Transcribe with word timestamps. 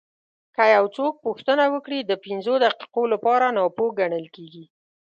که 0.55 0.63
یو 0.75 0.85
څوک 0.97 1.13
پوښتنه 1.25 1.63
وکړي 1.73 1.99
د 2.03 2.11
پنځو 2.25 2.53
دقیقو 2.65 3.03
لپاره 3.13 3.45
ناپوه 3.57 3.95
ګڼل 3.99 4.25
کېږي. 4.35 4.65